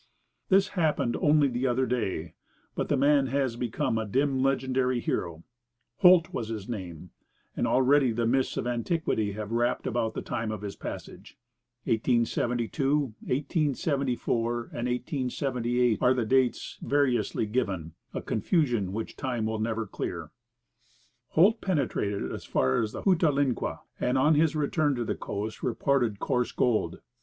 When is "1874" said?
13.19-14.53